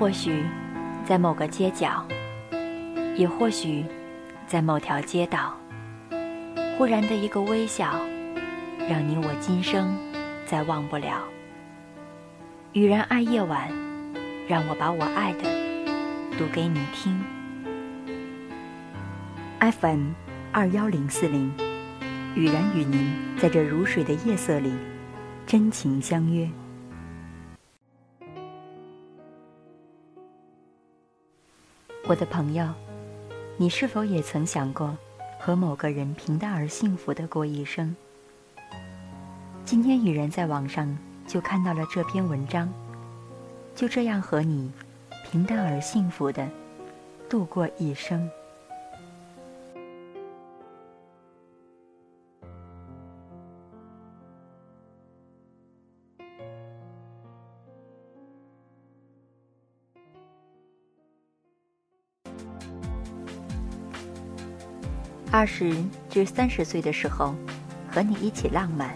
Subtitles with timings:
[0.00, 0.42] 或许，
[1.04, 2.02] 在某个街角，
[3.16, 3.84] 也或许，
[4.46, 5.54] 在某条街道，
[6.78, 8.00] 忽然的一个微笑，
[8.88, 9.94] 让你我今生
[10.46, 11.22] 再忘不了。
[12.72, 13.68] 雨然爱夜晚，
[14.48, 15.42] 让我把我爱的
[16.38, 17.22] 读给你听。
[19.60, 20.12] FM
[20.50, 21.52] 二幺零四零，
[22.34, 24.72] 雨然与您在这如水的夜色里
[25.46, 26.48] 真情相约。
[32.10, 32.66] 我的朋友，
[33.56, 34.98] 你是否也曾想过
[35.38, 37.94] 和某个人平淡而幸福的过一生？
[39.64, 42.68] 今天雨人在网上就看到了这篇文章，
[43.76, 44.72] 就这样和你
[45.30, 46.48] 平淡而幸福的
[47.28, 48.28] 度过一生。
[65.32, 65.72] 二十
[66.08, 67.36] 至三十岁的时候，
[67.88, 68.90] 和你一起浪漫。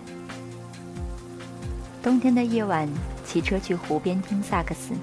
[2.03, 2.89] 冬天的夜晚，
[3.25, 4.95] 骑车去湖边听萨克斯。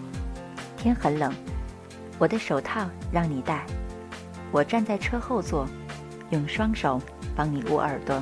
[0.78, 1.34] 天很冷，
[2.20, 3.66] 我的手套让你戴。
[4.52, 5.66] 我站在车后座，
[6.32, 7.02] 用双手
[7.34, 8.22] 帮你捂耳朵。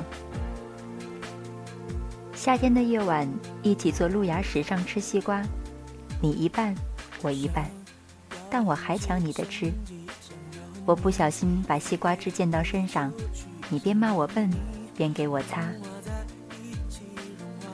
[2.32, 3.28] 夏天的夜晚，
[3.60, 5.42] 一起坐路牙石上吃西瓜，
[6.22, 6.72] 你一半，
[7.22, 7.68] 我一半，
[8.48, 9.72] 但我还抢你的吃。
[10.86, 13.12] 我不小心把西瓜汁溅到身上，
[13.68, 14.50] 你边骂我笨，
[14.96, 15.62] 边给我擦。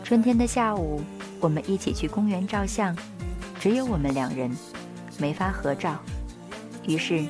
[0.04, 1.00] 春天的下午，
[1.40, 2.96] 我们一起去公园照相，
[3.58, 4.54] 只有我们两人，
[5.18, 5.98] 没法合照。
[6.86, 7.24] 于是，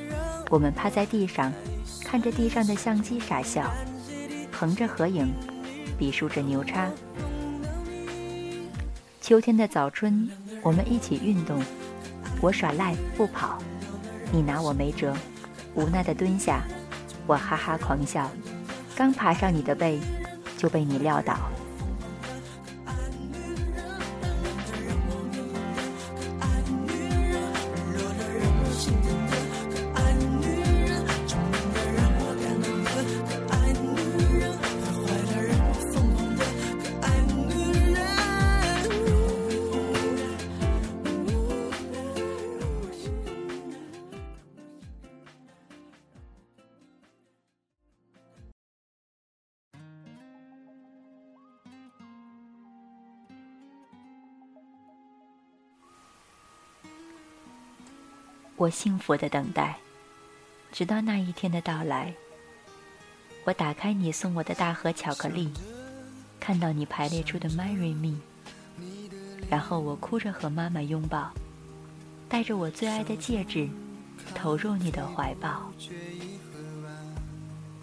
[0.51, 1.53] 我们趴在地上，
[2.05, 3.73] 看着地上的相机傻笑，
[4.53, 5.33] 横着合影，
[5.99, 6.91] 比竖着牛叉。
[9.21, 10.29] 秋天的早春，
[10.63, 11.63] 我们一起运动，
[12.41, 13.59] 我耍赖不跑，
[14.33, 15.17] 你拿我没辙。
[15.77, 16.63] 无奈的蹲下，
[17.27, 18.31] 我哈哈狂笑，
[18.97, 20.01] 刚爬上你的背，
[20.57, 21.37] 就被你撂倒。
[58.57, 59.77] 我幸福的等待，
[60.73, 62.15] 直到那一天的到来。
[63.45, 65.53] 我打开你送我的大盒巧克力，
[66.41, 68.19] 看到你排列出的 “Marry Me”，
[69.51, 71.31] 然后我哭着和妈妈拥抱，
[72.31, 73.69] 带着我最爱的戒指，
[74.35, 75.71] 投入你的怀抱。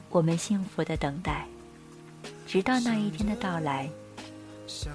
[0.10, 1.46] 我们幸福的等待，
[2.48, 3.88] 直到那一天的到来。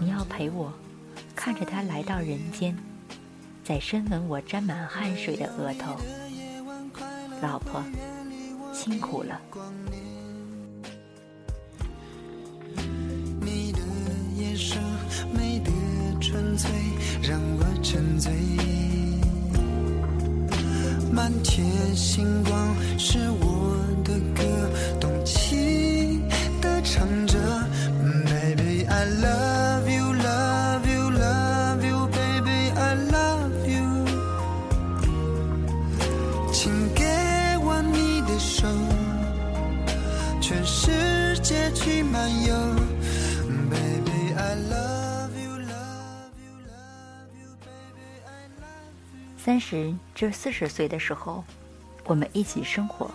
[0.00, 0.72] 你要陪我，
[1.36, 2.76] 看着他来到人间。
[3.68, 5.94] 在深吻我沾满汗水的额头，
[7.42, 7.84] 老婆，
[8.72, 9.38] 辛苦了。
[13.42, 13.78] 你的
[14.38, 14.82] 眼神
[15.34, 15.70] 美的
[16.18, 16.70] 纯粹，
[17.22, 18.32] 让我沉醉。
[21.12, 22.37] 满天星
[36.52, 37.04] 请给
[37.58, 38.66] 我你的手，
[40.40, 42.54] 全世界去漫游。
[49.36, 51.42] 三十至四十岁的时候，
[52.04, 53.10] 我们一起生活。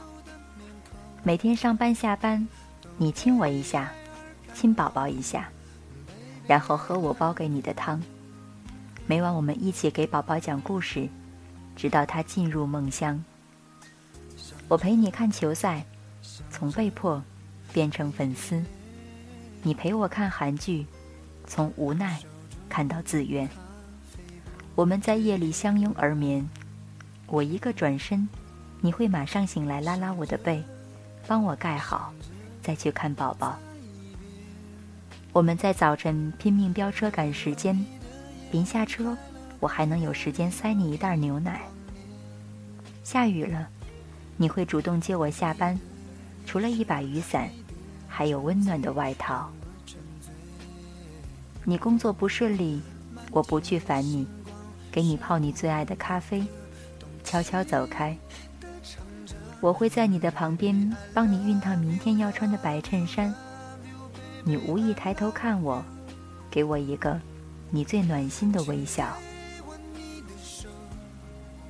[1.21, 2.47] 每天上班下班，
[2.97, 3.91] 你亲我一下，
[4.53, 5.47] 亲宝宝一下，
[6.47, 8.01] 然后喝我煲给你的汤。
[9.05, 11.07] 每晚我们一起给宝宝讲故事，
[11.75, 13.23] 直到他进入梦乡。
[14.67, 15.85] 我陪你看球赛，
[16.49, 17.21] 从被迫
[17.71, 18.63] 变成粉丝。
[19.61, 20.85] 你陪我看韩剧，
[21.45, 22.19] 从无奈
[22.67, 23.47] 看到自愿。
[24.75, 26.49] 我们在夜里相拥而眠，
[27.27, 28.27] 我一个转身，
[28.81, 30.63] 你会马上醒来拉拉我的背，
[31.27, 32.11] 帮我盖好，
[32.61, 33.57] 再去看宝宝。
[35.31, 37.85] 我们在早晨拼命飙车赶时间，
[38.51, 39.15] 临下车，
[39.63, 41.61] 我还能有时间塞你一袋牛奶。
[43.01, 43.69] 下雨了，
[44.35, 45.79] 你会主动接我下班，
[46.45, 47.49] 除了一把雨伞。
[48.05, 49.49] 还有温暖的外套。
[51.63, 52.81] 你工作不顺利，
[53.31, 54.27] 我不去烦你，
[54.91, 56.45] 给你泡你最爱的咖啡，
[57.23, 58.15] 悄悄走开。
[59.61, 63.33] 我会在你的旁边帮你熨烫明天要穿的白衬衫。
[64.43, 65.81] 你无意抬头看我，
[66.51, 67.17] 给我一个
[67.71, 69.07] 你最暖心的微笑。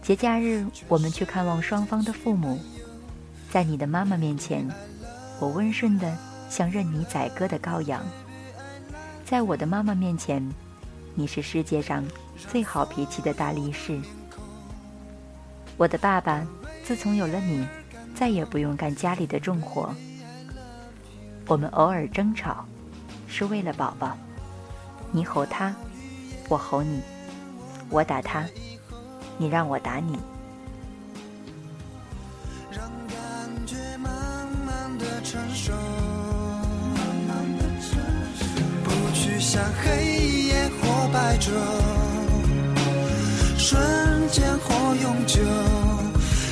[0.03, 2.59] 节假日，我们去看望双方的父母，
[3.49, 4.69] 在你的妈妈面前，
[5.39, 6.13] 我温顺的
[6.49, 8.01] 像任你宰割的羔羊；
[9.23, 10.45] 在我的妈妈面前，
[11.15, 12.03] 你是世界上
[12.35, 13.97] 最好脾气的大力士。
[15.77, 16.45] 我的爸爸，
[16.83, 17.65] 自从有了你。
[18.15, 19.93] 再也不用干家里的重活。
[21.47, 22.63] 我们偶尔争吵，
[23.27, 24.15] 是为了宝宝。
[25.11, 25.75] 你吼他，
[26.47, 27.01] 我吼你；
[27.89, 28.45] 我打他，
[29.37, 30.17] 你让我打你。
[38.83, 40.05] 不去想黑
[40.47, 41.51] 夜或白昼，
[43.57, 45.41] 瞬间或永久，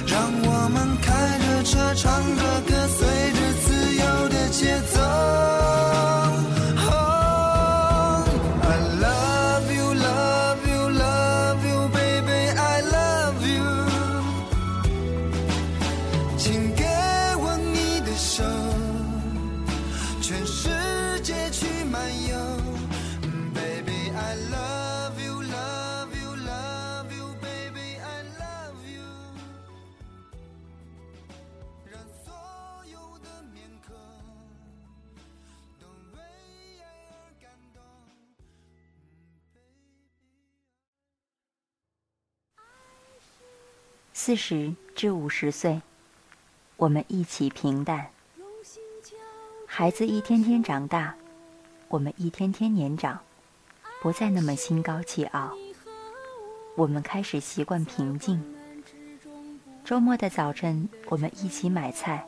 [0.07, 1.51] 让我们开着。
[1.63, 5.60] 车唱着歌，随着自由的节奏。
[44.23, 45.81] 四十至五十岁，
[46.77, 48.11] 我们一起平淡。
[49.65, 51.15] 孩子一天天长大，
[51.87, 53.19] 我们一天天年长，
[53.99, 55.49] 不再那么心高气傲。
[56.75, 58.39] 我们开始习惯平静。
[59.83, 62.23] 周末的早晨，我们一起买菜，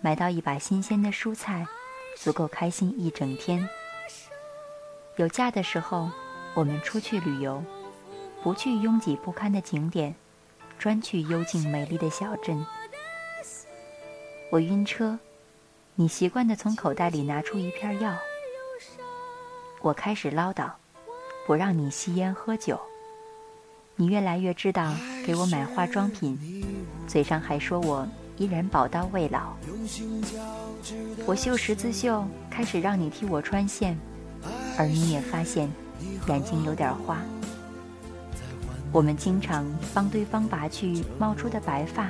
[0.00, 1.66] 买到一把新鲜的蔬菜，
[2.14, 3.68] 足够开心一整天。
[5.16, 6.08] 有假的时候，
[6.54, 7.64] 我们出去旅游，
[8.44, 10.14] 不去拥挤不堪的景点。
[10.78, 12.64] 专去幽静美丽的小镇。
[14.50, 15.18] 我晕车，
[15.94, 18.14] 你习惯地从口袋里拿出一片药。
[19.80, 20.70] 我开始唠叨，
[21.46, 22.80] 不让你吸烟喝酒。
[23.96, 24.94] 你越来越知道
[25.24, 26.64] 给我买化妆品，
[27.08, 28.06] 嘴上还说我
[28.36, 29.54] 依然宝刀未老。
[31.24, 33.98] 我绣十字绣，开始让你替我穿线，
[34.78, 35.70] 而你也发现
[36.28, 37.18] 眼睛有点花。
[38.92, 42.08] 我们经常帮对方拔去冒出的白发，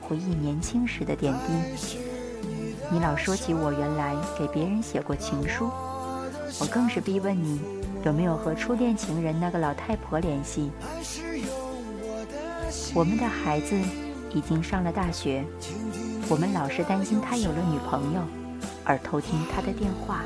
[0.00, 1.98] 回忆年轻时的点滴。
[2.90, 5.70] 你老说起我原来给别人写过情书，
[6.60, 7.60] 我更是逼问你
[8.04, 10.70] 有没有和初恋情人那个老太婆联系。
[12.94, 13.76] 我们的孩子
[14.32, 15.44] 已经上了大学，
[16.28, 18.20] 我们老是担心他有了女朋友，
[18.84, 20.22] 而偷听他的电话。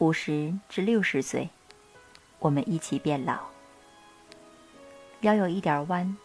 [0.00, 1.50] 五十至六十岁，
[2.38, 3.38] 我们一起变老。
[5.20, 6.16] 腰有一点弯，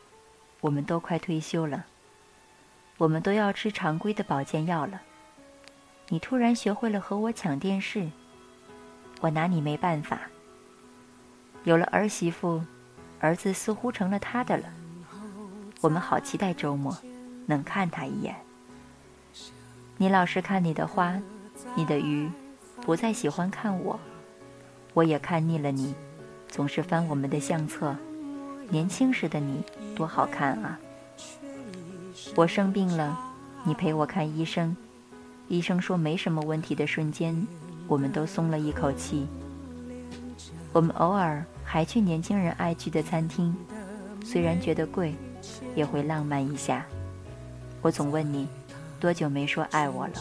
[0.62, 1.86] 我们都快退休了。
[2.98, 5.02] 我们都要吃常规的保健药了。
[6.08, 8.10] 你突然学会了和我抢电视，
[9.20, 10.22] 我拿你没办法。
[11.66, 12.64] 有了儿媳妇，
[13.20, 14.74] 儿子似乎成了他的了。
[15.82, 16.98] 我们好期待周末，
[17.46, 18.38] 能看他一眼。
[19.98, 21.22] 你老是看你的花，
[21.76, 22.32] 你的鱼。
[22.86, 24.00] 不再喜欢看我，
[24.94, 25.96] 我也看腻了你，
[26.48, 27.96] 总是翻我们的相册。
[28.70, 29.64] 年轻时的你
[29.96, 30.80] 多好看啊！
[32.36, 33.18] 我生病了，
[33.64, 34.78] 你陪我看医生，
[35.48, 37.36] 医生说没什么问题的瞬间，
[37.88, 39.26] 我们都松了一口气。
[40.72, 43.56] 我们偶尔还去年轻人爱去的餐厅，
[44.24, 45.16] 虽然觉得贵，
[45.76, 46.86] 也会浪漫一下。
[47.82, 48.48] 我总问你，
[49.00, 50.14] 多久没说爱我了？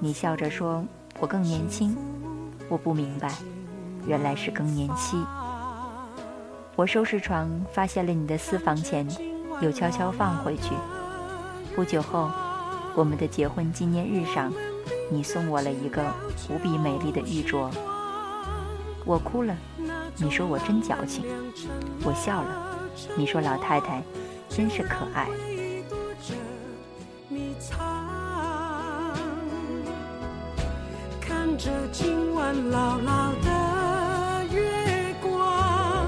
[0.00, 0.82] 你笑着说。
[1.18, 1.96] 我更年轻，
[2.68, 3.32] 我不明白，
[4.06, 5.16] 原来是更年期。
[6.74, 9.08] 我收拾床，发现了你的私房钱，
[9.62, 10.74] 又悄悄放回去。
[11.74, 12.30] 不久后，
[12.94, 14.52] 我们的结婚纪念日上，
[15.10, 16.04] 你送我了一个
[16.50, 17.70] 无比美丽的玉镯。
[19.06, 19.56] 我哭了，
[20.16, 21.24] 你说我真矫情。
[22.04, 22.76] 我笑了，
[23.16, 24.02] 你说老太太
[24.50, 25.28] 真是可爱。
[31.56, 36.06] 着今晚牢牢的月光，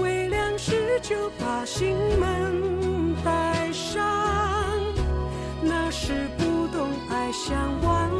[0.00, 4.02] 微亮时就把心门带上。
[5.62, 8.10] 那时不懂爱，像弯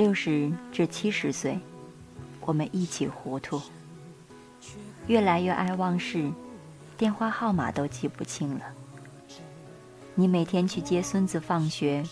[0.00, 1.60] 六十至七十岁，
[2.40, 3.60] 我们一起糊涂，
[5.08, 6.32] 越来越爱忘事，
[6.96, 8.64] 电话号码都记不清了。
[10.14, 12.02] 你每天去接孙子放学，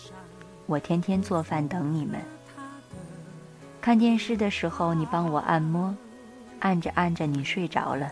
[0.67, 2.21] 我天天做饭等你们。
[3.81, 5.91] 看电视的时候，你帮我按摩，
[6.59, 8.11] 按着按着你睡着了。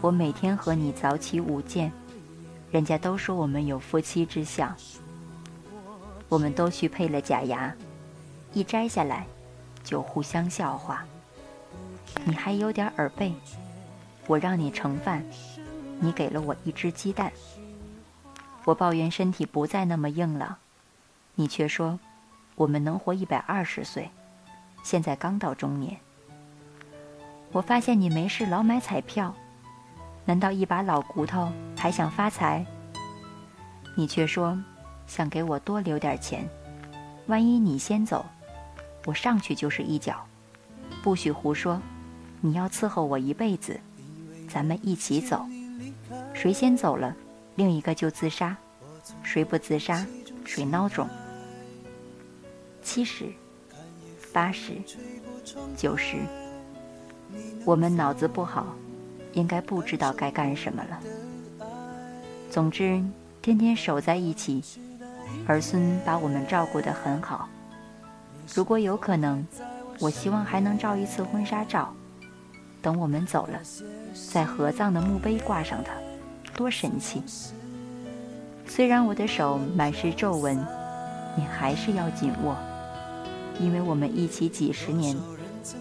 [0.00, 1.92] 我每天和你早起午见，
[2.72, 4.74] 人家都说我们有夫妻之相。
[6.28, 7.72] 我们都去配了假牙，
[8.52, 9.26] 一摘下来
[9.84, 11.04] 就互相笑话。
[12.24, 13.32] 你还有点耳背，
[14.26, 15.24] 我让你盛饭，
[16.00, 17.32] 你给了我一只鸡蛋。
[18.64, 20.56] 我抱怨身体不再那么硬朗，
[21.34, 21.98] 你却说
[22.56, 24.10] 我们能活一百二十岁，
[24.82, 25.96] 现在刚到中年。
[27.52, 29.34] 我发现你没事老买彩票，
[30.24, 32.66] 难道一把老骨头还想发财？
[33.96, 34.58] 你却说
[35.06, 36.48] 想给我多留点钱，
[37.26, 38.24] 万一你先走，
[39.04, 40.26] 我上去就是一脚。
[41.02, 41.80] 不许胡说，
[42.40, 43.78] 你要伺候我一辈子，
[44.48, 45.46] 咱们一起走，
[46.34, 47.14] 谁先走了？
[47.54, 48.56] 另一个就自杀，
[49.22, 50.06] 谁不自杀，
[50.44, 51.08] 谁孬种。
[52.82, 53.26] 七十、
[54.32, 54.72] 八十、
[55.76, 56.16] 九十，
[57.64, 58.74] 我们脑子不好，
[59.32, 61.00] 应该不知道该干什么了。
[62.50, 63.02] 总之，
[63.40, 64.62] 天天守在一起，
[65.46, 67.48] 儿孙把我们照顾得很好。
[68.54, 69.46] 如果有可能，
[69.98, 71.94] 我希望还能照一次婚纱照，
[72.82, 73.60] 等我们走了，
[74.32, 75.92] 在合葬的墓碑挂上它。
[76.56, 77.22] 多神气！
[78.66, 80.58] 虽然我的手满是皱纹，
[81.36, 82.56] 你还是要紧握，
[83.58, 85.16] 因为我们一起几十年，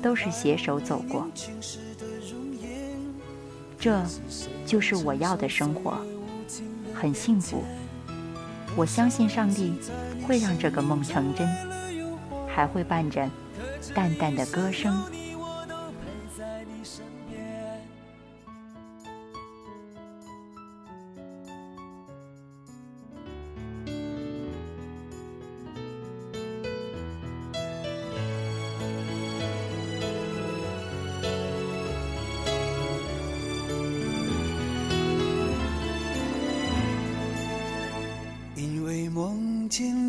[0.02, 1.28] 都是携手走过。
[3.80, 4.02] 这，
[4.66, 5.98] 就是我要的生活，
[6.94, 7.64] 很幸福。
[8.76, 9.74] 我相信上帝
[10.26, 11.48] 会让这个梦成真，
[12.60, 13.26] 还会伴着
[13.96, 14.94] 淡淡的歌声。
[38.58, 40.09] 因为梦见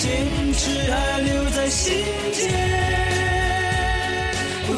[0.00, 0.06] 坚
[0.54, 2.38] 持还留在心间，
[4.68, 4.72] 哦，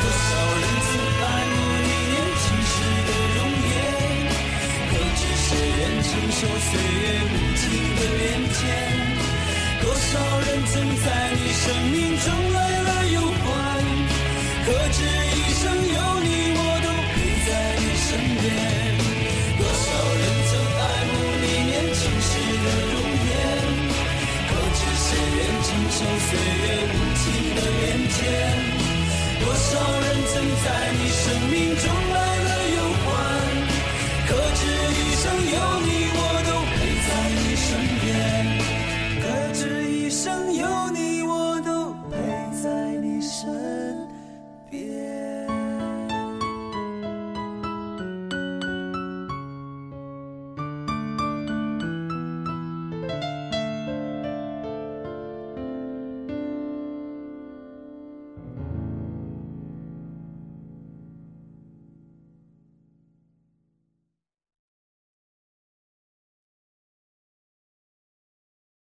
[0.00, 0.90] 多少人曾
[1.22, 1.54] 爱慕
[1.86, 2.12] 你年
[2.42, 2.72] 轻时
[3.06, 3.38] 的容
[3.70, 3.72] 颜，
[4.90, 5.48] 可知谁
[5.78, 7.62] 愿承受岁月无情
[7.94, 8.60] 的变迁？
[9.80, 10.10] 多少
[10.40, 10.74] 人曾
[11.04, 12.49] 在你生命中。